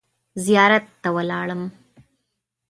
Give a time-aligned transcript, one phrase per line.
[0.43, 1.61] زیارت ته ولاړم.